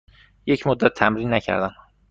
[0.45, 1.73] یک مدت تمرین نکردم.